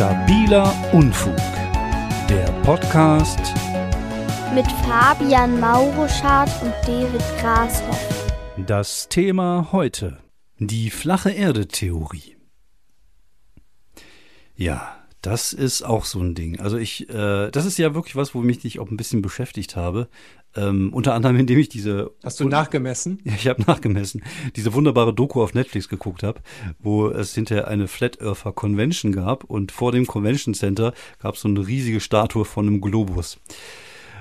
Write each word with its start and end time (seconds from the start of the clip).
Stabiler 0.00 0.72
Unfug. 0.94 1.36
Der 2.26 2.50
Podcast 2.62 3.38
mit 4.54 4.64
Fabian 4.82 5.60
Mauruschardt 5.60 6.50
und 6.62 6.72
David 6.86 7.20
Grashoff. 7.38 8.32
Das 8.66 9.10
Thema 9.10 9.68
heute: 9.72 10.16
die 10.58 10.88
flache 10.88 11.32
Erde-Theorie. 11.32 12.38
Ja, 14.56 14.99
das 15.22 15.52
ist 15.52 15.82
auch 15.82 16.04
so 16.04 16.20
ein 16.20 16.34
Ding. 16.34 16.60
Also 16.60 16.78
ich, 16.78 17.08
äh, 17.10 17.50
das 17.50 17.66
ist 17.66 17.78
ja 17.78 17.94
wirklich 17.94 18.16
was, 18.16 18.34
wo 18.34 18.40
mich 18.40 18.64
ich 18.64 18.78
auch 18.78 18.90
ein 18.90 18.96
bisschen 18.96 19.22
beschäftigt 19.22 19.76
habe. 19.76 20.08
Ähm, 20.56 20.92
unter 20.92 21.14
anderem, 21.14 21.36
indem 21.36 21.58
ich 21.58 21.68
diese. 21.68 22.10
Hast 22.24 22.40
du 22.40 22.48
nachgemessen? 22.48 23.20
Ja, 23.24 23.34
ich 23.34 23.46
habe 23.46 23.62
nachgemessen. 23.62 24.22
Diese 24.56 24.72
wunderbare 24.72 25.14
Doku 25.14 25.42
auf 25.42 25.54
Netflix 25.54 25.88
geguckt 25.88 26.22
habe, 26.22 26.40
wo 26.80 27.08
es 27.08 27.34
hinterher 27.34 27.68
eine 27.68 27.86
Flat 27.86 28.20
Earther 28.20 28.52
Convention 28.52 29.12
gab 29.12 29.44
und 29.44 29.70
vor 29.70 29.92
dem 29.92 30.06
Convention 30.06 30.54
Center 30.54 30.92
gab 31.20 31.36
es 31.36 31.42
so 31.42 31.48
eine 31.48 31.66
riesige 31.66 32.00
Statue 32.00 32.44
von 32.44 32.66
einem 32.66 32.80
Globus. 32.80 33.38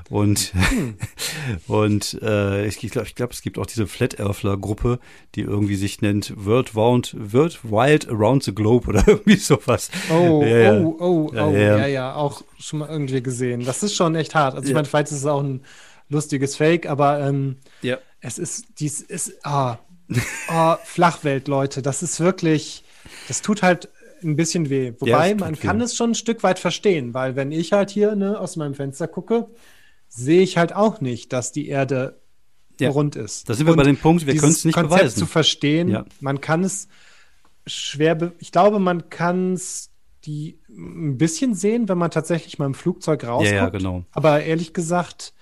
Und, 0.09 0.53
hm. 0.53 0.95
und 1.67 2.19
äh, 2.21 2.65
ich 2.65 2.77
glaube, 2.77 3.07
ich 3.07 3.15
glaub, 3.15 3.31
es 3.31 3.41
gibt 3.41 3.57
auch 3.57 3.65
diese 3.65 3.87
Flat 3.87 4.19
Earthler 4.19 4.57
Gruppe, 4.57 4.99
die 5.35 5.41
irgendwie 5.41 5.75
sich 5.75 6.01
nennt 6.01 6.33
World 6.35 6.75
Round, 6.75 7.15
World 7.17 7.63
Wild 7.63 8.09
Around 8.09 8.43
the 8.43 8.53
Globe 8.53 8.87
oder 8.87 9.03
irgendwie 9.07 9.35
sowas. 9.35 9.89
Oh, 10.11 10.43
ja, 10.43 10.79
oh, 10.79 10.97
oh, 10.99 11.31
ja, 11.33 11.47
oh, 11.47 11.53
ja, 11.53 11.77
ja, 11.77 11.87
ja, 11.87 12.15
auch 12.15 12.43
schon 12.57 12.79
mal 12.79 12.89
irgendwie 12.89 13.21
gesehen. 13.21 13.65
Das 13.65 13.83
ist 13.83 13.95
schon 13.95 14.15
echt 14.15 14.35
hart. 14.35 14.55
Also 14.55 14.67
ich 14.67 14.73
meine, 14.73 14.85
vielleicht 14.85 15.11
ist 15.11 15.19
es 15.19 15.25
auch 15.25 15.41
ein 15.41 15.61
lustiges 16.09 16.55
Fake, 16.55 16.87
aber 16.87 17.19
ähm, 17.21 17.57
ja. 17.81 17.97
es 18.21 18.37
ist, 18.37 18.65
dies 18.79 19.01
ist, 19.01 19.45
ah, 19.45 19.77
oh, 20.49 20.75
Flachwelt, 20.83 21.47
Leute, 21.47 21.81
das 21.81 22.03
ist 22.03 22.19
wirklich, 22.19 22.83
das 23.27 23.41
tut 23.41 23.61
halt 23.61 23.89
ein 24.23 24.35
bisschen 24.35 24.69
weh. 24.69 24.93
Wobei, 24.99 25.29
ja, 25.29 25.35
man 25.35 25.57
kann 25.57 25.79
weh. 25.79 25.83
es 25.83 25.95
schon 25.95 26.11
ein 26.11 26.15
Stück 26.15 26.43
weit 26.43 26.59
verstehen, 26.59 27.13
weil 27.13 27.35
wenn 27.35 27.51
ich 27.51 27.71
halt 27.71 27.89
hier 27.89 28.15
ne, 28.15 28.39
aus 28.39 28.55
meinem 28.55 28.73
Fenster 28.73 29.07
gucke, 29.07 29.47
sehe 30.09 30.41
ich 30.41 30.57
halt 30.57 30.75
auch 30.75 31.01
nicht, 31.01 31.31
dass 31.31 31.51
die 31.51 31.67
Erde 31.67 32.19
ja. 32.79 32.89
rund 32.89 33.15
ist. 33.15 33.49
Da 33.49 33.53
sind 33.53 33.65
wir 33.65 33.73
Und 33.73 33.77
bei 33.77 33.83
dem 33.83 33.97
Punkt, 33.97 34.25
wir 34.25 34.35
können 34.35 34.51
es 34.51 34.65
nicht 34.65 34.75
Konzept 34.75 34.99
beweisen. 34.99 35.19
zu 35.19 35.25
verstehen, 35.25 35.89
ja. 35.89 36.05
man 36.19 36.41
kann 36.41 36.63
es 36.63 36.87
schwer, 37.65 38.33
ich 38.39 38.51
glaube, 38.51 38.79
man 38.79 39.09
kann 39.09 39.53
es 39.53 39.91
die 40.25 40.59
ein 40.69 41.17
bisschen 41.17 41.55
sehen, 41.55 41.87
wenn 41.87 41.97
man 41.97 42.11
tatsächlich 42.11 42.59
mal 42.59 42.65
im 42.65 42.73
Flugzeug 42.73 43.23
rauskommt. 43.23 43.55
Ja, 43.55 43.63
ja, 43.63 43.69
genau. 43.69 44.03
Aber 44.11 44.43
ehrlich 44.43 44.73
gesagt, 44.73 45.33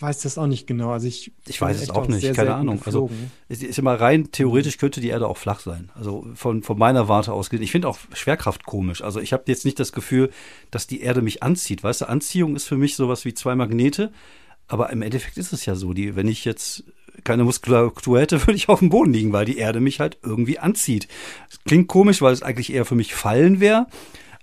weiß 0.00 0.20
das 0.20 0.38
auch 0.38 0.46
nicht 0.46 0.66
genau. 0.66 0.90
Also 0.90 1.08
ich, 1.08 1.32
ich 1.46 1.60
weiß 1.60 1.82
es 1.82 1.90
auch 1.90 2.06
nicht, 2.06 2.20
sehr, 2.20 2.32
keine 2.32 2.54
Ahnung. 2.54 2.80
Also 2.84 3.10
ist, 3.48 3.62
ist 3.62 3.78
immer 3.78 3.94
rein 3.94 4.30
theoretisch 4.30 4.78
könnte 4.78 5.00
die 5.00 5.08
Erde 5.08 5.26
auch 5.26 5.36
flach 5.36 5.60
sein. 5.60 5.90
Also 5.96 6.26
von, 6.34 6.62
von 6.62 6.78
meiner 6.78 7.08
Warte 7.08 7.32
aus. 7.32 7.52
Ich 7.52 7.72
finde 7.72 7.88
auch 7.88 7.98
Schwerkraft 8.12 8.64
komisch. 8.64 9.02
Also 9.02 9.20
ich 9.20 9.32
habe 9.32 9.44
jetzt 9.46 9.64
nicht 9.64 9.80
das 9.80 9.92
Gefühl, 9.92 10.30
dass 10.70 10.86
die 10.86 11.00
Erde 11.00 11.20
mich 11.20 11.42
anzieht. 11.42 11.82
Weißt 11.82 12.02
du, 12.02 12.08
Anziehung 12.08 12.54
ist 12.54 12.66
für 12.66 12.76
mich 12.76 12.94
sowas 12.94 13.24
wie 13.24 13.34
zwei 13.34 13.54
Magnete. 13.54 14.12
Aber 14.68 14.90
im 14.90 15.02
Endeffekt 15.02 15.38
ist 15.38 15.52
es 15.52 15.66
ja 15.66 15.74
so, 15.74 15.94
die, 15.94 16.14
wenn 16.14 16.28
ich 16.28 16.44
jetzt 16.44 16.84
keine 17.24 17.42
Muskulatur 17.42 18.20
hätte, 18.20 18.40
würde 18.46 18.54
ich 18.54 18.68
auf 18.68 18.78
dem 18.78 18.90
Boden 18.90 19.12
liegen, 19.12 19.32
weil 19.32 19.46
die 19.46 19.58
Erde 19.58 19.80
mich 19.80 19.98
halt 19.98 20.18
irgendwie 20.22 20.58
anzieht. 20.58 21.08
Das 21.48 21.58
klingt 21.64 21.88
komisch, 21.88 22.22
weil 22.22 22.32
es 22.32 22.42
eigentlich 22.42 22.72
eher 22.72 22.84
für 22.84 22.94
mich 22.94 23.14
fallen 23.14 23.58
wäre 23.58 23.86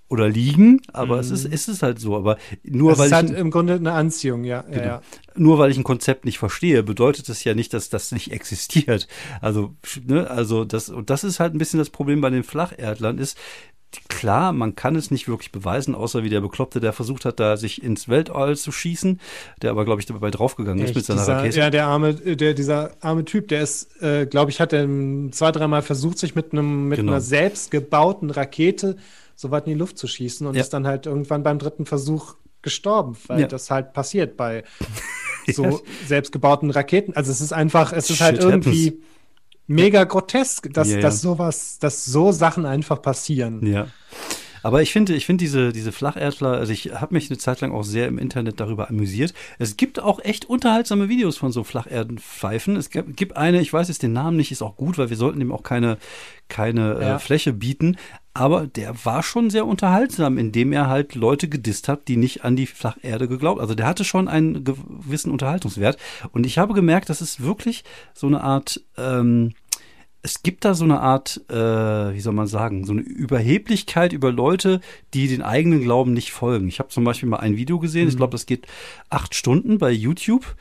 oder 0.07 0.29
liegen, 0.29 0.81
aber 0.93 1.15
mhm. 1.15 1.21
es 1.21 1.31
ist, 1.31 1.45
ist 1.45 1.67
es 1.67 1.81
halt 1.81 1.99
so. 1.99 2.15
Aber 2.15 2.37
nur 2.63 2.91
es 2.91 2.99
weil 2.99 3.05
ist 3.05 3.11
ich 3.11 3.15
halt 3.15 3.31
im 3.31 3.49
Grunde 3.49 3.73
eine 3.73 3.93
Anziehung, 3.93 4.43
ja. 4.43 4.61
Genau. 4.61 4.83
ja. 4.83 5.01
Nur 5.35 5.57
weil 5.57 5.71
ich 5.71 5.77
ein 5.77 5.83
Konzept 5.83 6.25
nicht 6.25 6.37
verstehe, 6.37 6.83
bedeutet 6.83 7.27
das 7.27 7.43
ja 7.43 7.53
nicht, 7.55 7.73
dass 7.73 7.89
das 7.89 8.11
nicht 8.11 8.31
existiert. 8.31 9.07
Also, 9.41 9.75
ne, 10.05 10.29
also 10.29 10.63
das, 10.63 10.89
und 10.89 11.09
das 11.09 11.23
ist 11.23 11.39
halt 11.39 11.55
ein 11.55 11.57
bisschen 11.57 11.79
das 11.79 11.89
Problem 11.89 12.21
bei 12.21 12.29
den 12.29 12.43
Flacherdlern 12.43 13.17
ist, 13.17 13.37
klar, 14.09 14.51
man 14.51 14.75
kann 14.75 14.95
es 14.95 15.11
nicht 15.11 15.27
wirklich 15.27 15.51
beweisen, 15.51 15.95
außer 15.95 16.23
wie 16.23 16.29
der 16.29 16.41
Bekloppte, 16.41 16.79
der 16.79 16.93
versucht 16.93 17.25
hat, 17.25 17.39
da 17.39 17.57
sich 17.57 17.83
ins 17.83 18.09
Weltall 18.09 18.55
zu 18.57 18.71
schießen, 18.71 19.19
der 19.61 19.71
aber, 19.71 19.85
glaube 19.85 20.01
ich, 20.01 20.05
dabei 20.05 20.31
draufgegangen 20.31 20.83
ist 20.83 20.95
mit 20.95 21.05
seiner 21.05 21.21
dieser, 21.21 21.37
Rakete. 21.37 21.59
Ja, 21.59 21.69
der 21.69 21.87
arme, 21.87 22.13
der, 22.13 22.53
dieser 22.53 22.91
arme 23.01 23.25
Typ, 23.25 23.47
der 23.47 23.61
ist, 23.61 24.01
äh, 24.01 24.25
glaube 24.25 24.51
ich, 24.51 24.59
hat 24.59 24.73
er 24.73 24.87
zwei, 25.31 25.51
dreimal 25.51 25.81
versucht, 25.81 26.17
sich 26.17 26.35
mit 26.35 26.53
einem, 26.53 26.87
mit 26.87 26.99
genau. 26.99 27.13
einer 27.13 27.21
selbstgebauten 27.21 28.29
Rakete 28.29 28.97
so 29.35 29.51
weit 29.51 29.67
in 29.67 29.73
die 29.73 29.79
Luft 29.79 29.97
zu 29.97 30.07
schießen 30.07 30.47
und 30.47 30.55
ja. 30.55 30.61
ist 30.61 30.73
dann 30.73 30.87
halt 30.87 31.05
irgendwann 31.05 31.43
beim 31.43 31.59
dritten 31.59 31.85
Versuch 31.85 32.35
gestorben, 32.61 33.15
weil 33.27 33.41
ja. 33.41 33.47
das 33.47 33.69
halt 33.69 33.93
passiert 33.93 34.37
bei 34.37 34.63
so 35.51 35.81
selbstgebauten 36.07 36.71
Raketen. 36.71 37.15
Also 37.15 37.31
es 37.31 37.41
ist 37.41 37.53
einfach, 37.53 37.93
es 37.93 38.09
ist 38.09 38.21
halt 38.21 38.37
Shit 38.37 38.45
halt 38.45 38.53
irgendwie 38.53 38.87
happens. 38.87 39.03
Mega 39.67 40.03
grotesk, 40.03 40.71
dass, 40.73 40.89
ja, 40.89 40.99
dass 40.99 41.21
sowas, 41.21 41.79
dass 41.79 42.05
so 42.05 42.31
Sachen 42.31 42.65
einfach 42.65 43.01
passieren. 43.01 43.65
Ja. 43.65 43.87
Aber 44.65 44.81
ich 44.81 44.91
finde, 44.91 45.13
ich 45.13 45.27
finde 45.27 45.43
diese, 45.43 45.71
diese 45.71 45.91
Flacherdler, 45.91 46.53
also 46.53 46.73
ich 46.73 46.91
habe 46.91 47.13
mich 47.13 47.29
eine 47.29 47.37
Zeit 47.37 47.61
lang 47.61 47.71
auch 47.71 47.83
sehr 47.83 48.07
im 48.07 48.17
Internet 48.17 48.59
darüber 48.59 48.89
amüsiert. 48.89 49.31
Es 49.59 49.77
gibt 49.77 49.99
auch 49.99 50.19
echt 50.23 50.45
unterhaltsame 50.45 51.07
Videos 51.07 51.37
von 51.37 51.51
so 51.51 51.63
Flacherdenpfeifen. 51.63 52.75
Es 52.75 52.89
gibt 52.89 53.37
eine, 53.37 53.61
ich 53.61 53.71
weiß 53.71 53.89
jetzt 53.89 54.01
den 54.01 54.13
Namen 54.13 54.37
nicht, 54.37 54.51
ist 54.51 54.63
auch 54.63 54.75
gut, 54.75 54.97
weil 54.97 55.11
wir 55.11 55.17
sollten 55.17 55.37
dem 55.37 55.51
auch 55.51 55.61
keine, 55.61 55.99
keine 56.47 56.95
äh, 56.95 57.01
ja. 57.01 57.15
äh, 57.17 57.19
Fläche 57.19 57.53
bieten. 57.53 57.97
Aber 58.35 58.67
der 58.67 59.05
war 59.05 59.23
schon 59.23 59.49
sehr 59.49 59.65
unterhaltsam, 59.65 60.37
indem 60.37 60.73
er 60.73 60.87
halt 60.87 61.15
Leute 61.15 61.47
gedisst 61.47 61.87
hat, 61.87 62.09
die 62.09 62.17
nicht 62.17 62.43
an 62.43 62.57
die 62.57 62.67
Flacherde 62.67 63.29
geglaubt. 63.29 63.61
Also 63.61 63.75
der 63.75 63.87
hatte 63.87 64.03
schon 64.03 64.27
einen 64.27 64.65
gewissen 64.65 65.31
Unterhaltungswert. 65.31 65.97
Und 66.33 66.45
ich 66.45 66.57
habe 66.57 66.73
gemerkt, 66.73 67.09
das 67.09 67.21
ist 67.21 67.41
wirklich 67.41 67.85
so 68.13 68.27
eine 68.27 68.41
Art 68.41 68.81
ähm, 68.97 69.53
es 70.21 70.41
gibt 70.41 70.65
da 70.65 70.73
so 70.73 70.85
eine 70.85 71.01
Art, 71.01 71.39
äh, 71.51 71.55
wie 72.13 72.19
soll 72.19 72.33
man 72.33 72.47
sagen, 72.47 72.83
so 72.83 72.93
eine 72.93 73.01
Überheblichkeit 73.01 74.11
über 74.11 74.31
Leute, 74.31 74.81
die 75.13 75.27
den 75.27 75.43
eigenen 75.43 75.81
Glauben 75.81 76.13
nicht 76.13 76.31
folgen. 76.31 76.67
Ich 76.67 76.79
habe 76.79 76.89
zum 76.89 77.03
Beispiel 77.03 77.29
mal 77.29 77.37
ein 77.37 77.57
Video 77.57 77.77
gesehen, 77.77 78.05
mhm. 78.05 78.09
ich 78.09 78.17
glaube, 78.17 78.31
das 78.31 78.47
geht 78.47 78.65
acht 79.11 79.35
Stunden 79.35 79.77
bei 79.77 79.91
YouTube. 79.91 80.55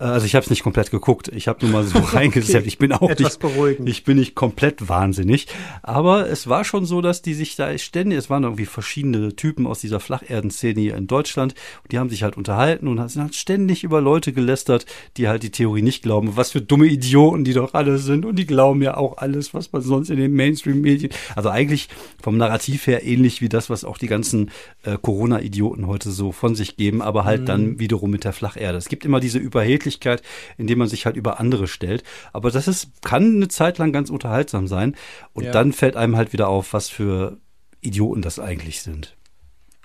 Äh, 0.00 0.04
also 0.04 0.26
ich 0.26 0.34
habe 0.34 0.44
es 0.44 0.50
nicht 0.50 0.62
komplett 0.62 0.90
geguckt. 0.90 1.28
Ich 1.28 1.46
habe 1.46 1.64
nur 1.64 1.72
mal 1.72 1.84
so 1.84 1.98
reingesetzt. 2.12 2.66
Ich 2.66 2.78
bin 2.78 2.92
auch 2.92 3.08
nicht, 3.16 3.38
beruhigend. 3.38 3.88
ich 3.88 4.04
bin 4.04 4.18
nicht 4.18 4.34
komplett 4.34 4.88
wahnsinnig. 4.88 5.46
Aber 5.82 6.28
es 6.28 6.48
war 6.48 6.64
schon 6.64 6.86
so, 6.86 7.00
dass 7.00 7.22
die 7.22 7.34
sich 7.34 7.56
da 7.56 7.76
ständig, 7.78 8.18
es 8.18 8.30
waren 8.30 8.44
irgendwie 8.44 8.66
verschiedene 8.66 9.36
Typen 9.36 9.66
aus 9.66 9.80
dieser 9.80 10.00
Flacherdenszene 10.00 10.80
hier 10.80 10.96
in 10.96 11.06
Deutschland. 11.06 11.54
Die 11.90 11.98
haben 11.98 12.10
sich 12.10 12.22
halt 12.22 12.36
unterhalten 12.36 12.88
und 12.88 13.08
sind 13.10 13.22
halt 13.22 13.34
ständig 13.34 13.84
über 13.84 14.00
Leute 14.00 14.32
gelästert, 14.32 14.86
die 15.16 15.28
halt 15.28 15.42
die 15.42 15.50
Theorie 15.50 15.82
nicht 15.82 16.02
glauben. 16.02 16.36
Was 16.36 16.52
für 16.52 16.62
dumme 16.62 16.86
Idioten 16.86 17.44
die 17.44 17.52
doch 17.52 17.74
alle 17.74 17.98
sind. 17.98 18.24
Und 18.24 18.36
die 18.36 18.46
glauben 18.46 18.82
ja 18.82 18.96
auch 18.96 19.18
alles, 19.18 19.54
was 19.54 19.72
man 19.72 19.82
sonst 19.82 20.10
in 20.10 20.16
den 20.16 20.32
Mainstream-Medien. 20.32 21.12
Also 21.36 21.50
eigentlich 21.50 21.88
vom 22.22 22.36
Narrativ 22.36 22.86
her 22.86 23.04
ähnlich 23.04 23.40
wie 23.40 23.48
das, 23.48 23.70
was 23.70 23.84
auch 23.84 23.98
die 23.98 24.06
ganzen 24.06 24.50
äh, 24.84 24.96
Corona-Idioten 25.00 25.86
heute 25.86 26.10
so 26.10 26.32
von 26.32 26.54
sich 26.54 26.76
geben, 26.76 27.02
aber 27.02 27.24
halt 27.24 27.42
mhm. 27.42 27.46
dann 27.46 27.78
wiederum 27.78 28.10
mit 28.10 28.24
der 28.24 28.32
Flacherde. 28.32 28.78
Es 28.78 28.88
gibt 28.88 29.04
immer 29.04 29.20
diese 29.20 29.38
Überhebliche 29.38 29.89
Möglichkeit, 29.90 30.22
indem 30.56 30.78
man 30.78 30.88
sich 30.88 31.06
halt 31.06 31.16
über 31.16 31.40
andere 31.40 31.66
stellt. 31.66 32.04
Aber 32.32 32.50
das 32.50 32.68
ist, 32.68 33.02
kann 33.02 33.36
eine 33.36 33.48
Zeit 33.48 33.78
lang 33.78 33.92
ganz 33.92 34.10
unterhaltsam 34.10 34.66
sein. 34.66 34.96
Und 35.32 35.44
ja. 35.44 35.52
dann 35.52 35.72
fällt 35.72 35.96
einem 35.96 36.16
halt 36.16 36.32
wieder 36.32 36.48
auf, 36.48 36.72
was 36.72 36.88
für 36.88 37.38
Idioten 37.80 38.22
das 38.22 38.38
eigentlich 38.38 38.82
sind. 38.82 39.16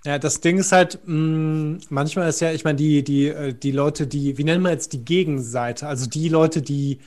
Ja, 0.05 0.19
das 0.19 0.39
Ding 0.39 0.59
ist 0.59 0.71
halt, 0.71 0.99
mh, 1.05 1.15
mm, 1.15 1.79
manchmal 1.89 2.29
ist 2.29 2.39
ja, 2.39 2.51
ich 2.51 2.63
meine, 2.63 2.75
die, 2.75 3.03
die, 3.03 3.27
äh, 3.27 3.53
die 3.53 3.71
Leute, 3.71 4.05
die, 4.05 4.37
wie 4.37 4.43
nennen 4.43 4.61
wir 4.61 4.71
jetzt 4.71 4.93
die 4.93 5.03
Gegenseite? 5.03 5.87
Also 5.87 6.07
die 6.07 6.29
Leute, 6.29 6.61
die 6.61 6.99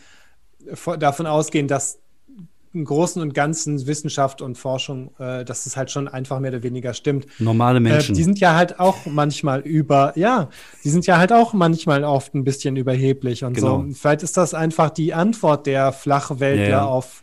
davon 0.98 1.26
ausgehen, 1.26 1.68
dass 1.68 2.00
im 2.72 2.84
Großen 2.84 3.20
und 3.22 3.34
Ganzen 3.34 3.86
Wissenschaft 3.86 4.42
und 4.42 4.56
Forschung, 4.58 5.10
äh, 5.18 5.44
dass 5.44 5.66
es 5.66 5.76
halt 5.76 5.90
schon 5.90 6.08
einfach 6.08 6.40
mehr 6.40 6.50
oder 6.50 6.62
weniger 6.62 6.94
stimmt. 6.94 7.26
Normale 7.38 7.80
Menschen. 7.80 8.14
Äh, 8.14 8.18
die 8.18 8.22
sind 8.22 8.40
ja 8.40 8.54
halt 8.54 8.78
auch 8.78 9.06
manchmal 9.06 9.60
über, 9.60 10.12
ja, 10.16 10.48
die 10.84 10.90
sind 10.90 11.06
ja 11.06 11.18
halt 11.18 11.32
auch 11.32 11.52
manchmal 11.52 12.04
oft 12.04 12.34
ein 12.34 12.44
bisschen 12.44 12.76
überheblich 12.76 13.44
und 13.44 13.54
genau. 13.54 13.84
so. 13.86 13.94
Vielleicht 13.94 14.22
ist 14.22 14.36
das 14.36 14.54
einfach 14.54 14.90
die 14.90 15.14
Antwort 15.14 15.66
der 15.66 15.92
Flachweltler 15.92 16.68
ja, 16.68 16.84
auf 16.84 17.22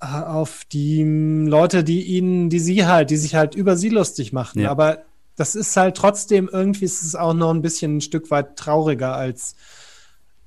äh, 0.00 0.06
auf 0.06 0.64
die 0.72 1.02
Leute, 1.04 1.84
die 1.84 2.02
ihnen, 2.02 2.50
die 2.50 2.58
sie 2.58 2.86
halt, 2.86 3.10
die 3.10 3.16
sich 3.16 3.34
halt 3.34 3.54
über 3.54 3.76
sie 3.76 3.88
lustig 3.88 4.32
machen. 4.32 4.62
Ja. 4.62 4.70
Aber 4.70 4.98
das 5.36 5.54
ist 5.54 5.76
halt 5.76 5.96
trotzdem 5.96 6.48
irgendwie 6.52 6.84
ist 6.84 7.02
es 7.02 7.14
auch 7.14 7.34
noch 7.34 7.50
ein 7.50 7.62
bisschen 7.62 7.98
ein 7.98 8.00
Stück 8.00 8.30
weit 8.30 8.56
trauriger 8.56 9.14
als 9.14 9.54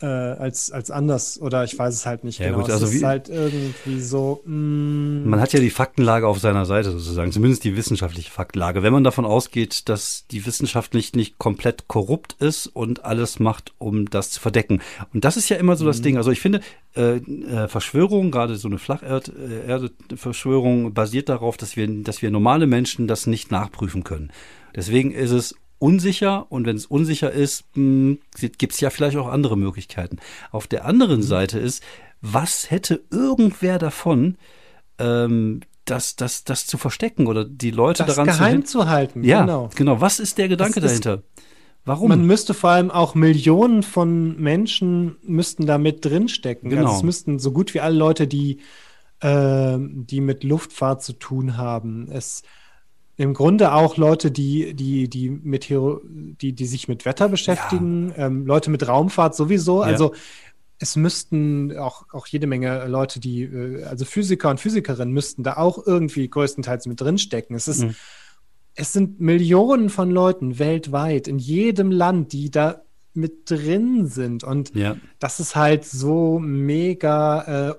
äh, 0.02 0.06
als, 0.06 0.72
als 0.72 0.92
anders 0.92 1.40
oder 1.40 1.64
ich 1.64 1.80
weiß 1.80 1.94
es 1.94 2.06
halt 2.06 2.26
nicht 2.26 2.40
ja, 2.40 2.48
genau. 2.48 2.60
Gut, 2.62 2.70
also 2.70 2.86
es 2.86 2.96
ist 2.96 3.04
halt 3.04 3.30
irgendwie 3.30 4.02
so. 4.02 4.42
Mm. 4.46 5.30
Man 5.30 5.40
hat 5.40 5.54
ja 5.54 5.62
die 5.62 5.70
Faktenlage 5.70 6.28
auf 6.28 6.40
seiner 6.40 6.66
Seite 6.66 6.92
sozusagen, 6.92 7.32
zumindest 7.32 7.64
die 7.64 7.78
wissenschaftliche 7.78 8.30
Faktenlage. 8.30 8.84
Wenn 8.84 8.92
man 8.92 9.06
davon 9.06 9.24
ausgeht, 9.26 9.88
dass 9.88 10.28
die 10.28 10.46
Wissenschaft 10.46 10.94
nicht, 10.94 11.16
nicht 11.16 11.38
komplett 11.38 11.88
korrupt 11.88 12.34
ist 12.40 12.68
und 12.68 13.06
alles 13.06 13.40
macht, 13.40 13.74
um 13.78 14.10
das 14.10 14.32
zu 14.32 14.42
verdecken. 14.42 14.82
Und 15.14 15.24
das 15.24 15.38
ist 15.38 15.48
ja 15.48 15.56
immer 15.58 15.78
so 15.78 15.86
das 15.86 16.02
mm. 16.02 16.04
Ding. 16.04 16.18
Also 16.18 16.32
ich 16.32 16.42
finde, 16.42 16.60
äh, 16.96 17.16
äh, 17.16 17.70
Verschwörung, 17.70 18.32
gerade 18.32 18.58
so 18.58 18.68
eine 18.68 18.80
Flacherde-Verschwörung, 18.80 20.94
basiert 20.94 21.30
darauf, 21.30 21.56
dass 21.56 21.78
wir, 21.78 21.88
dass 21.88 22.22
wir 22.22 22.32
normale 22.32 22.68
Menschen 22.68 23.08
das 23.08 23.28
nicht 23.28 23.50
nachprüfen 23.50 24.04
können. 24.04 24.34
Deswegen 24.76 25.12
ist 25.12 25.32
es 25.32 25.56
unsicher 25.86 26.52
und 26.52 26.66
wenn 26.66 26.76
es 26.76 26.88
unsicher 26.88 27.32
ist, 27.32 27.66
hm, 27.76 28.18
gibt 28.58 28.74
es 28.74 28.80
ja 28.80 28.90
vielleicht 28.90 29.18
auch 29.18 29.28
andere 29.28 29.56
Möglichkeiten. 29.56 30.18
Auf 30.52 30.66
der 30.66 30.86
anderen 30.86 31.18
mhm. 31.18 31.24
Seite 31.24 31.60
ist, 31.60 31.84
was 32.22 32.72
hätte 32.72 33.04
irgendwer 33.12 33.78
davon, 33.78 34.38
ähm, 34.98 35.62
das, 35.86 36.16
das, 36.16 36.44
das 36.44 36.66
zu 36.66 36.80
verstecken 36.80 37.28
oder 37.28 37.46
die 37.46 37.70
Leute 37.70 38.04
das 38.04 38.16
daran 38.16 38.26
geheim 38.26 38.66
zu, 38.66 38.80
zu 38.80 38.90
halten. 38.90 39.24
Ja, 39.24 39.42
genau. 39.42 39.70
genau. 39.76 40.02
Was 40.02 40.20
ist 40.20 40.40
der 40.40 40.48
Gedanke 40.48 40.82
das 40.82 40.90
dahinter? 40.90 41.22
Warum? 41.84 42.10
Man 42.10 42.26
müsste 42.26 42.56
vor 42.56 42.72
allem 42.72 42.90
auch 42.90 43.14
Millionen 43.14 43.84
von 43.84 44.36
Menschen 44.42 45.18
müssten 45.22 45.68
da 45.68 45.78
mit 45.78 46.04
drinstecken. 46.04 46.70
Also 46.70 46.78
genau. 46.78 46.90
Also 46.90 46.98
es 46.98 47.04
müssten 47.04 47.38
so 47.38 47.52
gut 47.52 47.76
wie 47.76 47.82
alle 47.82 47.96
Leute, 47.96 48.26
die, 48.26 48.58
äh, 49.20 49.78
die 49.80 50.20
mit 50.20 50.44
Luftfahrt 50.44 51.04
zu 51.04 51.14
tun 51.14 51.58
haben. 51.58 52.10
Es 52.12 52.42
im 53.18 53.34
Grunde 53.34 53.74
auch 53.74 53.98
Leute, 53.98 54.32
die, 54.32 54.74
die, 54.74 55.10
die 55.10 55.30
mit 55.30 55.70
die, 55.70 56.54
die 56.54 56.66
sich 56.66 56.88
mit 56.88 57.06
Wetter 57.06 57.30
beschäftigen, 57.30 58.10
ja. 58.10 58.28
ähm, 58.28 58.46
Leute 58.46 58.70
mit 58.70 58.88
Raumfahrt 58.88 59.36
sowieso. 59.36 59.82
Ja. 59.82 59.88
Also 59.88 60.14
es 60.80 60.96
müssten 60.96 61.78
auch, 61.78 62.06
auch 62.12 62.28
jede 62.28 62.48
Menge 62.48 62.86
Leute, 62.88 63.20
die, 63.20 63.44
äh, 63.44 63.84
also 63.84 64.04
Physiker 64.06 64.50
und 64.50 64.60
Physikerinnen 64.60 65.14
müssten 65.14 65.44
da 65.44 65.58
auch 65.58 65.86
irgendwie 65.86 66.30
größtenteils 66.30 66.88
mit 66.88 67.00
drinstecken. 67.00 67.56
Es 67.56 67.68
ist, 67.68 67.84
mhm. 67.84 67.96
es 68.76 68.92
sind 68.92 69.22
Millionen 69.22 69.90
von 69.90 70.12
Leuten 70.12 70.60
weltweit 70.60 71.28
in 71.30 71.40
jedem 71.40 71.92
Land, 71.92 72.34
die 72.34 72.52
da 72.52 72.82
mit 73.14 73.50
drin 73.50 74.08
sind. 74.08 74.44
Und 74.44 74.76
ja. 74.76 74.98
das 75.20 75.40
ist 75.40 75.56
halt 75.56 75.86
so 75.86 76.38
mega 76.40 77.70
äh, 77.70 77.76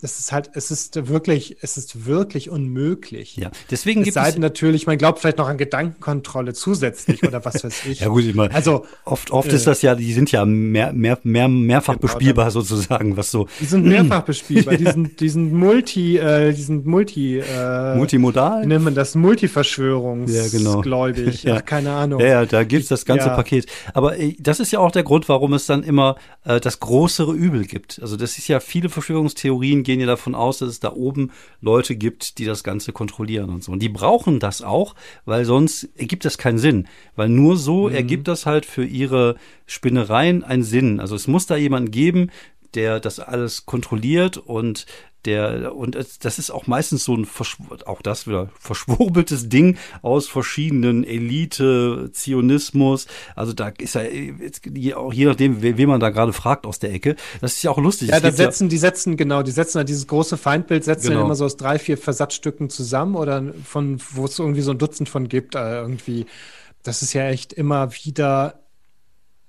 es 0.00 0.20
ist 0.20 0.32
halt, 0.32 0.50
es 0.54 0.70
ist 0.70 1.08
wirklich, 1.08 1.56
es 1.60 1.76
ist 1.76 2.06
wirklich 2.06 2.48
unmöglich. 2.50 3.36
Ja, 3.36 3.50
deswegen 3.70 4.04
gibt 4.04 4.16
es. 4.16 4.22
Sei 4.22 4.38
natürlich, 4.38 4.86
man 4.86 4.96
glaubt 4.96 5.18
vielleicht 5.18 5.38
noch 5.38 5.48
an 5.48 5.58
Gedankenkontrolle 5.58 6.54
zusätzlich 6.54 7.24
oder 7.24 7.44
was 7.44 7.64
weiß 7.64 7.86
ich. 7.86 8.00
ja, 8.00 8.08
gut, 8.08 8.24
ich 8.24 8.34
meine, 8.34 8.54
also, 8.54 8.86
oft, 9.04 9.32
oft 9.32 9.52
äh, 9.52 9.56
ist 9.56 9.66
das 9.66 9.82
ja, 9.82 9.96
die 9.96 10.12
sind 10.12 10.30
ja 10.30 10.44
mehr, 10.44 10.92
mehr, 10.92 11.18
mehr, 11.24 11.48
mehrfach 11.48 11.94
genau, 11.94 12.02
bespielbar 12.02 12.52
sozusagen, 12.52 13.16
was 13.16 13.30
so. 13.30 13.48
Die 13.60 13.64
sind 13.64 13.86
mehrfach 13.86 14.22
bespielbar, 14.22 14.76
die 14.76 14.86
sind, 14.86 15.20
die 15.20 15.28
sind 15.28 15.52
multi, 15.52 16.18
äh, 16.18 16.52
die 16.52 16.62
sind 16.62 16.86
multi, 16.86 17.38
äh, 17.38 17.96
multimodal. 17.96 18.66
Nennt 18.66 18.84
man 18.84 18.94
das? 18.94 19.16
Multiverschwörungsgläubig. 19.16 21.42
Ja, 21.42 21.58
genau. 21.58 21.58
Ach, 21.58 21.64
keine 21.64 21.92
Ahnung. 21.92 22.20
Ja, 22.20 22.26
ja 22.26 22.46
da 22.46 22.62
gibt's 22.62 22.88
das 22.88 23.04
ganze 23.04 23.26
ja. 23.26 23.34
Paket. 23.34 23.66
Aber 23.94 24.16
äh, 24.16 24.36
das 24.38 24.60
ist 24.60 24.70
ja 24.70 24.78
auch 24.78 24.92
der 24.92 25.02
Grund, 25.02 25.28
warum 25.28 25.54
es 25.54 25.66
dann 25.66 25.82
immer 25.82 26.14
äh, 26.44 26.60
das 26.60 26.78
größere 26.78 27.34
Übel 27.34 27.64
gibt. 27.64 27.98
Also 28.00 28.16
das 28.16 28.38
ist 28.38 28.46
ja 28.46 28.60
viele 28.60 28.88
Verschwörungstheorien 28.88 29.87
gehen 29.88 30.00
ja 30.00 30.06
davon 30.06 30.34
aus, 30.34 30.58
dass 30.58 30.68
es 30.68 30.80
da 30.80 30.92
oben 30.92 31.30
Leute 31.62 31.96
gibt, 31.96 32.36
die 32.36 32.44
das 32.44 32.62
Ganze 32.62 32.92
kontrollieren 32.92 33.48
und 33.48 33.64
so. 33.64 33.72
Und 33.72 33.80
die 33.80 33.88
brauchen 33.88 34.38
das 34.38 34.60
auch, 34.60 34.94
weil 35.24 35.46
sonst 35.46 35.88
ergibt 35.96 36.26
das 36.26 36.36
keinen 36.36 36.58
Sinn. 36.58 36.86
Weil 37.16 37.30
nur 37.30 37.56
so 37.56 37.88
mhm. 37.88 37.94
ergibt 37.94 38.28
das 38.28 38.44
halt 38.44 38.66
für 38.66 38.84
ihre 38.84 39.36
Spinnereien 39.64 40.44
einen 40.44 40.62
Sinn. 40.62 41.00
Also 41.00 41.16
es 41.16 41.26
muss 41.26 41.46
da 41.46 41.56
jemanden 41.56 41.90
geben, 41.90 42.30
der 42.74 43.00
das 43.00 43.18
alles 43.18 43.64
kontrolliert 43.64 44.36
und 44.36 44.84
der, 45.24 45.74
und 45.74 45.96
das 45.96 46.38
ist 46.38 46.50
auch 46.50 46.66
meistens 46.66 47.04
so 47.04 47.16
ein, 47.16 47.26
auch 47.86 48.02
das 48.02 48.26
wieder, 48.26 48.50
verschwurbeltes 48.58 49.48
Ding 49.48 49.76
aus 50.02 50.28
verschiedenen 50.28 51.04
Elite, 51.04 52.10
Zionismus. 52.12 53.06
Also 53.34 53.52
da 53.52 53.68
ist 53.78 53.94
ja, 53.94 54.96
auch 54.96 55.12
je 55.12 55.24
nachdem, 55.24 55.60
wen 55.62 55.88
man 55.88 56.00
da 56.00 56.10
gerade 56.10 56.32
fragt 56.32 56.66
aus 56.66 56.78
der 56.78 56.92
Ecke. 56.92 57.16
Das 57.40 57.54
ist 57.54 57.62
ja 57.62 57.70
auch 57.70 57.78
lustig. 57.78 58.10
Ja, 58.10 58.20
da 58.20 58.30
setzen, 58.30 58.64
ja, 58.64 58.70
die 58.70 58.78
setzen, 58.78 59.16
genau, 59.16 59.42
die 59.42 59.50
setzen 59.50 59.78
halt 59.78 59.88
dieses 59.88 60.06
große 60.06 60.36
Feindbild, 60.36 60.84
setzen 60.84 61.10
genau. 61.10 61.24
immer 61.24 61.34
so 61.34 61.44
aus 61.44 61.56
drei, 61.56 61.78
vier 61.78 61.98
Versatzstücken 61.98 62.70
zusammen 62.70 63.16
oder 63.16 63.42
von, 63.64 64.00
wo 64.12 64.26
es 64.26 64.38
irgendwie 64.38 64.62
so 64.62 64.70
ein 64.70 64.78
Dutzend 64.78 65.08
von 65.08 65.28
gibt, 65.28 65.54
äh, 65.54 65.80
irgendwie. 65.80 66.26
Das 66.84 67.02
ist 67.02 67.12
ja 67.12 67.28
echt 67.28 67.52
immer 67.52 67.92
wieder 67.92 68.60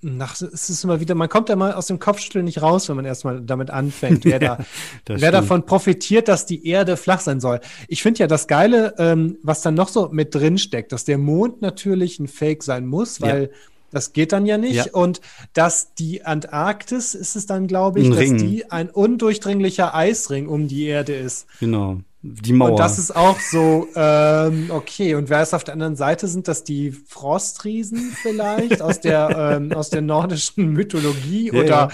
nach, 0.02 0.40
es 0.42 0.70
ist 0.70 0.84
immer 0.84 1.00
wieder, 1.00 1.14
man 1.16 1.28
kommt 1.28 1.50
ja 1.50 1.56
mal 1.56 1.74
aus 1.74 1.88
dem 1.88 2.00
Kopfschütteln 2.00 2.46
nicht 2.46 2.62
raus, 2.62 2.88
wenn 2.88 2.96
man 2.96 3.06
erstmal 3.06 3.42
damit 3.42 3.70
anfängt, 3.70 4.24
wer, 4.26 4.42
ja, 4.42 4.58
da, 5.06 5.20
wer 5.20 5.32
davon 5.32 5.66
profitiert, 5.66 6.28
dass 6.28 6.46
die 6.46 6.66
Erde 6.68 6.96
flach 6.96 7.20
sein 7.20 7.40
soll. 7.40 7.60
Ich 7.88 8.02
finde 8.02 8.20
ja 8.20 8.28
das 8.28 8.48
Geile, 8.48 8.96
ähm, 8.98 9.38
was 9.44 9.62
dann 9.62 9.74
noch 9.74 9.90
so 9.90 10.10
mit 10.12 10.34
drin 10.34 10.58
steckt, 10.58 10.92
dass 10.92 11.04
der 11.04 11.18
Mond 11.18 11.62
natürlich 11.62 12.20
ein 12.20 12.28
Fake 12.28 12.64
sein 12.64 12.86
muss, 12.86 13.20
weil 13.20 13.44
ja. 13.44 13.50
das 13.92 14.14
geht 14.14 14.32
dann 14.32 14.46
ja 14.46 14.58
nicht. 14.58 14.76
Ja. 14.76 14.86
Und 14.94 15.20
dass 15.54 15.94
die 15.96 16.26
Antarktis 16.26 17.14
ist 17.14 17.36
es 17.36 17.46
dann, 17.46 17.68
glaube 17.68 18.00
ich, 18.00 18.06
ein 18.06 18.12
dass 18.12 18.20
Ring. 18.20 18.38
die 18.38 18.72
ein 18.72 18.90
undurchdringlicher 18.90 19.94
Eisring 19.94 20.48
um 20.48 20.68
die 20.70 20.86
Erde 20.86 21.14
ist. 21.14 21.48
Genau. 21.60 22.00
Die 22.22 22.52
Mauer. 22.52 22.72
Und 22.72 22.80
das 22.80 23.00
ist 23.00 23.16
auch 23.16 23.40
so, 23.40 23.88
ähm, 23.96 24.72
okay. 24.72 25.16
Und 25.16 25.30
wer 25.30 25.42
ist 25.42 25.54
auf 25.54 25.64
der 25.64 25.74
anderen 25.74 25.96
Seite? 25.96 26.28
Sind 26.28 26.50
das 26.50 26.66
die 26.66 26.92
Frostriesen 26.92 28.12
vielleicht 28.22 28.82
aus 28.82 29.00
der, 29.00 29.58
ähm, 29.58 29.72
aus 29.72 29.90
der 29.90 30.02
nordischen 30.02 30.68
Mythologie? 30.74 31.48
Ja, 31.48 31.54
oder 31.54 31.66
ja. 31.66 31.90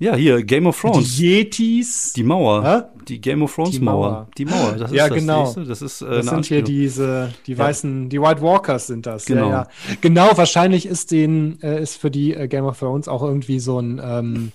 Ja, 0.00 0.14
hier, 0.14 0.44
Game 0.44 0.66
of 0.68 0.80
Thrones. 0.80 1.16
Die 1.16 1.40
Yetis. 1.40 2.12
Die 2.14 2.22
Mauer. 2.22 2.64
Hä? 2.64 3.02
Die 3.08 3.20
Game 3.20 3.42
of 3.42 3.52
Thrones 3.52 3.72
die 3.72 3.80
Mauer. 3.80 4.10
Mauer. 4.10 4.28
Die 4.38 4.44
Mauer, 4.44 4.72
das 4.78 4.92
ist 4.92 4.96
ja, 4.96 5.08
das, 5.08 5.18
genau. 5.18 5.52
Das 5.54 5.82
ist, 5.82 6.02
äh, 6.02 6.08
das 6.08 6.26
sind 6.26 6.46
hier 6.46 6.62
diese, 6.62 7.32
die 7.46 7.52
ja. 7.52 7.58
weißen, 7.58 8.08
die 8.08 8.20
White 8.20 8.40
Walkers 8.40 8.86
sind 8.86 9.06
das. 9.06 9.24
Genau. 9.24 9.50
Ja, 9.50 9.62
ja. 9.62 9.68
Genau, 10.00 10.36
wahrscheinlich 10.36 10.86
ist 10.86 11.10
den, 11.10 11.60
äh, 11.62 11.82
ist 11.82 11.96
für 11.96 12.12
die 12.12 12.32
äh, 12.32 12.46
Game 12.46 12.64
of 12.64 12.78
Thrones 12.78 13.08
auch 13.08 13.24
irgendwie 13.24 13.58
so 13.58 13.80
ein, 13.80 14.00
ähm, 14.02 14.52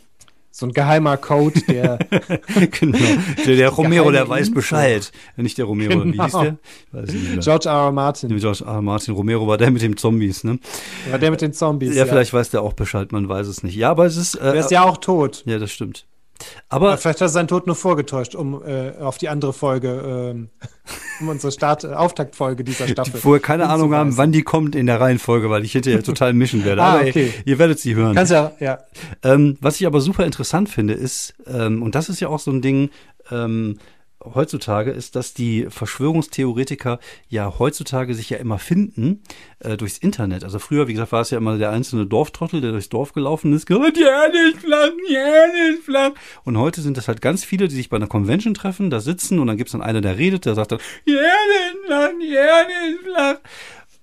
so 0.55 0.67
ein 0.67 0.71
geheimer 0.71 1.17
Code, 1.17 1.59
der. 1.67 1.97
genau. 2.79 2.97
Der, 3.43 3.55
der 3.55 3.69
Romero, 3.77 4.11
der 4.11 4.29
weiß 4.29 4.51
Bescheid. 4.51 5.11
Nicht 5.35 5.57
der 5.57 5.65
Romero, 5.65 6.01
genau. 6.01 6.13
wie 6.13 6.21
hieß 6.21 6.31
der? 6.31 6.57
Ich 6.85 6.93
weiß 6.93 7.11
nicht 7.11 7.43
George 7.43 7.69
R. 7.69 7.85
R. 7.85 7.91
Martin. 7.91 8.37
George 8.37 8.63
R. 8.63 8.75
R. 8.75 8.81
Martin. 8.83 9.15
Romero 9.15 9.47
war 9.47 9.57
der 9.57 9.71
mit 9.71 9.81
den 9.81 9.97
Zombies, 9.97 10.43
ne? 10.43 10.59
War 11.09 11.17
der 11.17 11.31
mit 11.31 11.41
den 11.41 11.53
Zombies. 11.53 11.95
Ja, 11.95 12.03
ja, 12.03 12.05
vielleicht 12.05 12.33
weiß 12.33 12.51
der 12.51 12.61
auch 12.61 12.73
Bescheid, 12.73 13.11
man 13.11 13.27
weiß 13.27 13.47
es 13.47 13.63
nicht. 13.63 13.75
Ja, 13.75 13.89
aber 13.89 14.05
es 14.05 14.15
ist. 14.15 14.35
Äh, 14.35 14.51
der 14.51 14.55
ist 14.55 14.69
ja 14.69 14.83
auch 14.83 14.97
tot. 14.97 15.41
Ja, 15.47 15.57
das 15.57 15.71
stimmt. 15.71 16.05
Aber 16.69 16.97
vielleicht 16.97 17.21
hat 17.21 17.27
er 17.27 17.29
seinen 17.29 17.47
Tod 17.47 17.67
nur 17.67 17.75
vorgetäuscht, 17.75 18.35
um 18.35 18.61
äh, 18.65 18.91
auf 18.99 19.17
die 19.17 19.29
andere 19.29 19.53
Folge, 19.53 20.35
äh, 20.35 21.21
um 21.21 21.29
unsere 21.29 21.51
Start 21.51 21.83
äh, 21.83 21.87
Auftaktfolge 21.93 22.63
dieser 22.63 22.87
Staffel. 22.89 23.23
Wo 23.23 23.33
wir 23.33 23.39
keine 23.39 23.69
Ahnung 23.69 23.93
haben, 23.93 24.17
wann 24.17 24.31
die 24.31 24.41
kommt 24.41 24.75
in 24.75 24.85
der 24.85 24.99
Reihenfolge, 24.99 25.49
weil 25.49 25.63
ich 25.63 25.71
hinterher 25.71 26.03
total 26.03 26.33
mischen 26.33 26.65
werde. 26.65 26.81
ah, 26.83 26.93
aber 26.93 27.07
okay. 27.07 27.33
ihr, 27.45 27.53
ihr 27.53 27.59
werdet 27.59 27.79
sie 27.79 27.95
hören. 27.95 28.15
Kannst 28.15 28.31
ja, 28.31 28.51
ja. 28.59 28.79
Ähm, 29.23 29.57
was 29.61 29.79
ich 29.79 29.87
aber 29.87 30.01
super 30.01 30.25
interessant 30.25 30.69
finde, 30.69 30.93
ist, 30.93 31.35
ähm, 31.47 31.81
und 31.83 31.95
das 31.95 32.09
ist 32.09 32.19
ja 32.19 32.27
auch 32.27 32.39
so 32.39 32.51
ein 32.51 32.61
Ding, 32.61 32.89
ähm, 33.31 33.77
heutzutage 34.33 34.91
ist, 34.91 35.15
dass 35.15 35.33
die 35.33 35.67
Verschwörungstheoretiker 35.69 36.99
ja 37.29 37.53
heutzutage 37.59 38.15
sich 38.15 38.29
ja 38.29 38.37
immer 38.37 38.59
finden 38.59 39.21
äh, 39.59 39.77
durchs 39.77 39.97
Internet. 39.97 40.43
Also 40.43 40.59
früher, 40.59 40.87
wie 40.87 40.93
gesagt, 40.93 41.11
war 41.11 41.21
es 41.21 41.29
ja 41.29 41.37
immer 41.37 41.57
der 41.57 41.71
einzelne 41.71 42.05
Dorftrottel, 42.05 42.61
der 42.61 42.71
durchs 42.71 42.89
Dorf 42.89 43.13
gelaufen 43.13 43.53
ist, 43.53 43.65
gesagt, 43.65 43.97
die 43.97 44.03
Erde 44.03 44.37
ist 44.49 44.59
flach, 44.59 44.89
die 45.09 45.13
Erde 45.13 45.73
ist 45.73 45.83
flach. 45.83 46.11
Und 46.43 46.57
heute 46.57 46.81
sind 46.81 46.97
es 46.97 47.07
halt 47.07 47.21
ganz 47.21 47.43
viele, 47.43 47.67
die 47.67 47.75
sich 47.75 47.89
bei 47.89 47.97
einer 47.97 48.07
Convention 48.07 48.53
treffen, 48.53 48.89
da 48.89 48.99
sitzen 48.99 49.39
und 49.39 49.47
dann 49.47 49.57
gibt 49.57 49.69
es 49.69 49.71
dann 49.73 49.81
einer, 49.81 50.01
der 50.01 50.17
redet, 50.17 50.45
der 50.45 50.55
sagt 50.55 50.71
dann, 50.71 50.79
die 51.07 51.13
Erde 51.13 51.23
ist 51.71 51.85
flach, 51.85 52.09
die 52.21 52.33
Erde 52.33 52.71
ist 52.89 53.03
flach. 53.03 53.35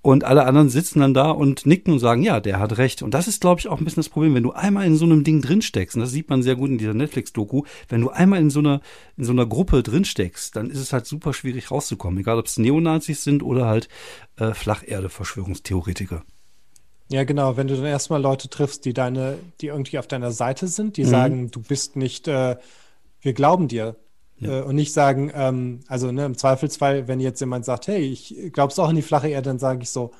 Und 0.02 0.24
alle 0.24 0.46
anderen 0.46 0.70
sitzen 0.70 1.00
dann 1.00 1.12
da 1.12 1.30
und 1.30 1.66
nicken 1.66 1.92
und 1.92 1.98
sagen, 1.98 2.22
ja, 2.22 2.40
der 2.40 2.58
hat 2.58 2.78
recht. 2.78 3.02
Und 3.02 3.12
das 3.12 3.28
ist, 3.28 3.42
glaube 3.42 3.60
ich, 3.60 3.68
auch 3.68 3.78
ein 3.78 3.84
bisschen 3.84 4.02
das 4.02 4.08
Problem, 4.08 4.34
wenn 4.34 4.42
du 4.42 4.52
einmal 4.52 4.86
in 4.86 4.96
so 4.96 5.04
einem 5.04 5.24
Ding 5.24 5.42
drinsteckst, 5.42 5.94
und 5.94 6.00
das 6.00 6.10
sieht 6.10 6.30
man 6.30 6.42
sehr 6.42 6.56
gut 6.56 6.70
in 6.70 6.78
dieser 6.78 6.94
Netflix-Doku, 6.94 7.64
wenn 7.90 8.00
du 8.00 8.08
einmal 8.08 8.40
in 8.40 8.48
so 8.48 8.60
einer, 8.60 8.80
in 9.18 9.24
so 9.24 9.32
einer 9.32 9.44
Gruppe 9.44 9.82
drinsteckst, 9.82 10.56
dann 10.56 10.70
ist 10.70 10.78
es 10.78 10.94
halt 10.94 11.04
super 11.04 11.34
schwierig 11.34 11.70
rauszukommen. 11.70 12.18
Egal, 12.18 12.38
ob 12.38 12.46
es 12.46 12.56
Neonazis 12.56 13.24
sind 13.24 13.42
oder 13.42 13.66
halt 13.66 13.88
äh, 14.36 14.54
Flacherde-Verschwörungstheoretiker. 14.54 16.24
Ja, 17.10 17.24
genau. 17.24 17.58
Wenn 17.58 17.66
du 17.66 17.76
dann 17.76 17.84
erstmal 17.84 18.22
Leute 18.22 18.48
triffst, 18.48 18.86
die 18.86 18.94
deine, 18.94 19.36
die 19.60 19.66
irgendwie 19.66 19.98
auf 19.98 20.06
deiner 20.06 20.30
Seite 20.30 20.66
sind, 20.66 20.96
die 20.96 21.04
mhm. 21.04 21.08
sagen, 21.08 21.50
du 21.50 21.60
bist 21.60 21.96
nicht, 21.96 22.26
äh, 22.26 22.56
wir 23.20 23.32
glauben 23.34 23.68
dir, 23.68 23.96
ja. 24.40 24.60
Äh, 24.60 24.62
und 24.62 24.74
nicht 24.74 24.92
sagen, 24.92 25.30
ähm, 25.34 25.80
also 25.86 26.10
ne, 26.12 26.24
im 26.24 26.36
Zweifelsfall, 26.36 27.08
wenn 27.08 27.20
jetzt 27.20 27.40
jemand 27.40 27.64
sagt, 27.64 27.86
hey, 27.86 28.00
ich 28.00 28.34
glaubst 28.52 28.80
auch 28.80 28.88
an 28.88 28.96
die 28.96 29.02
flache 29.02 29.28
Erde, 29.28 29.50
dann 29.50 29.58
sage 29.58 29.82
ich 29.82 29.90
so, 29.90 30.12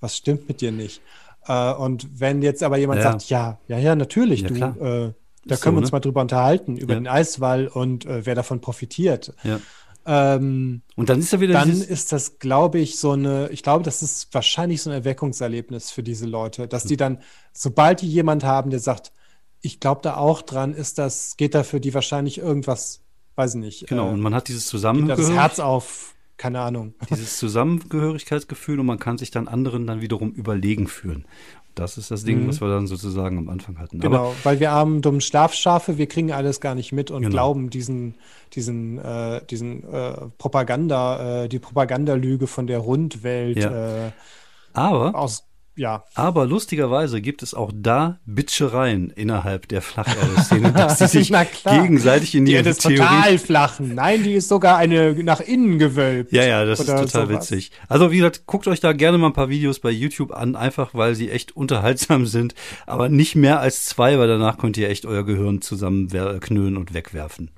was 0.00 0.16
stimmt 0.16 0.48
mit 0.48 0.60
dir 0.60 0.72
nicht? 0.72 1.00
Äh, 1.46 1.72
und 1.72 2.20
wenn 2.20 2.42
jetzt 2.42 2.62
aber 2.62 2.76
jemand 2.76 3.02
ja. 3.02 3.12
sagt, 3.12 3.28
ja, 3.28 3.58
ja, 3.68 3.78
ja, 3.78 3.96
natürlich, 3.96 4.42
ja, 4.42 4.48
du, 4.48 4.54
äh, 4.54 5.12
da 5.46 5.54
Ist 5.54 5.62
können 5.62 5.74
so, 5.74 5.78
wir 5.78 5.82
uns 5.82 5.90
ne? 5.90 5.96
mal 5.96 6.00
drüber 6.00 6.20
unterhalten, 6.20 6.76
über 6.76 6.94
den 6.94 7.08
Eiswall 7.08 7.66
und 7.66 8.06
äh, 8.06 8.24
wer 8.24 8.34
davon 8.34 8.60
profitiert. 8.60 9.34
Ähm, 10.06 10.82
und 10.96 11.08
dann 11.08 11.18
ist 11.18 11.32
ja 11.32 11.40
wieder 11.40 11.54
Dann 11.54 11.70
ist 11.70 12.12
das, 12.12 12.38
glaube 12.38 12.78
ich, 12.78 12.98
so 12.98 13.12
eine, 13.12 13.48
ich 13.48 13.62
glaube, 13.62 13.84
das 13.84 14.02
ist 14.02 14.32
wahrscheinlich 14.32 14.82
so 14.82 14.90
ein 14.90 14.96
Erweckungserlebnis 14.96 15.90
für 15.90 16.02
diese 16.02 16.26
Leute, 16.26 16.68
dass 16.68 16.84
die 16.84 16.96
dann, 16.96 17.18
sobald 17.52 18.02
die 18.02 18.08
jemand 18.08 18.44
haben, 18.44 18.70
der 18.70 18.80
sagt, 18.80 19.12
ich 19.62 19.80
glaube 19.80 20.02
da 20.02 20.16
auch 20.16 20.42
dran, 20.42 20.74
ist 20.74 20.98
das, 20.98 21.38
geht 21.38 21.54
da 21.54 21.62
für 21.62 21.80
die 21.80 21.94
wahrscheinlich 21.94 22.38
irgendwas 22.38 23.00
weiß 23.36 23.54
nicht. 23.56 23.86
Genau, 23.86 24.08
äh, 24.08 24.12
und 24.12 24.20
man 24.20 24.34
hat 24.34 24.48
dieses 24.48 24.66
Zusammengehörigkeit. 24.66 25.30
Das 25.30 25.36
Herz 25.36 25.58
auf, 25.60 26.14
keine 26.36 26.60
Ahnung. 26.60 26.94
Dieses 27.10 27.38
Zusammengehörigkeitsgefühl 27.38 28.80
und 28.80 28.86
man 28.86 28.98
kann 28.98 29.18
sich 29.18 29.30
dann 29.30 29.48
anderen 29.48 29.86
dann 29.86 30.00
wiederum 30.00 30.32
überlegen 30.32 30.88
fühlen. 30.88 31.26
Das 31.74 31.98
ist 31.98 32.10
das 32.10 32.24
Ding, 32.24 32.44
mhm. 32.44 32.48
was 32.48 32.60
wir 32.60 32.68
dann 32.68 32.86
sozusagen 32.86 33.36
am 33.38 33.48
Anfang 33.48 33.78
hatten. 33.78 33.98
Genau, 33.98 34.28
Aber, 34.28 34.34
weil 34.44 34.60
wir 34.60 34.70
armen 34.70 35.02
dummen 35.02 35.20
Schlafschafe, 35.20 35.98
wir 35.98 36.06
kriegen 36.06 36.30
alles 36.32 36.60
gar 36.60 36.76
nicht 36.76 36.92
mit 36.92 37.10
und 37.10 37.22
genau. 37.22 37.32
glauben 37.32 37.70
diesen, 37.70 38.14
diesen, 38.52 38.98
äh, 38.98 39.44
diesen 39.44 39.82
äh, 39.92 40.28
Propaganda, 40.38 41.44
äh, 41.44 41.48
die 41.48 41.58
Propagandalüge 41.58 42.46
von 42.46 42.68
der 42.68 42.78
Rundwelt. 42.78 43.56
Ja. 43.56 44.06
Äh, 44.06 44.12
Aber 44.72 45.16
aus 45.16 45.48
ja. 45.76 46.04
Aber 46.14 46.46
lustigerweise 46.46 47.20
gibt 47.20 47.42
es 47.42 47.54
auch 47.54 47.72
da 47.74 48.18
Bitschereien 48.26 49.10
innerhalb 49.10 49.68
der 49.68 49.82
Flacherde-Szene, 49.82 50.72
dass 50.72 50.98
sie 50.98 51.06
sich 51.24 51.32
gegenseitig 51.64 52.34
in 52.34 52.44
die 52.44 52.54
ist 52.54 52.82
total 52.82 53.38
flachen. 53.38 53.94
Nein, 53.94 54.22
die 54.22 54.34
ist 54.34 54.48
sogar 54.48 54.76
eine 54.78 55.14
nach 55.24 55.40
innen 55.40 55.78
gewölbt. 55.78 56.32
Ja, 56.32 56.44
ja, 56.44 56.64
das 56.64 56.80
ist 56.80 56.86
total 56.86 57.08
sowas. 57.08 57.28
witzig. 57.28 57.72
Also 57.88 58.10
wie 58.10 58.16
gesagt, 58.16 58.46
guckt 58.46 58.68
euch 58.68 58.80
da 58.80 58.92
gerne 58.92 59.18
mal 59.18 59.28
ein 59.28 59.32
paar 59.32 59.48
Videos 59.48 59.80
bei 59.80 59.90
YouTube 59.90 60.32
an, 60.32 60.56
einfach 60.56 60.94
weil 60.94 61.14
sie 61.14 61.30
echt 61.30 61.56
unterhaltsam 61.56 62.26
sind. 62.26 62.54
Aber 62.86 63.08
nicht 63.08 63.34
mehr 63.34 63.60
als 63.60 63.84
zwei, 63.84 64.18
weil 64.18 64.28
danach 64.28 64.58
könnt 64.58 64.76
ihr 64.76 64.88
echt 64.88 65.06
euer 65.06 65.24
Gehirn 65.24 65.60
zusammenknüllen 65.60 66.76
und 66.76 66.94
wegwerfen. 66.94 67.50